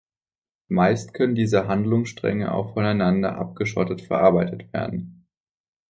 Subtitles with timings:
[0.67, 5.27] Meist können diese Handlungsstränge auch voneinander abgeschottet verarbeitet werden.